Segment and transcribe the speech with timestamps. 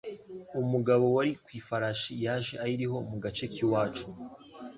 [0.61, 4.05] Umugabo wari ku ifarashi yaje ayiriho mugace k’iwacu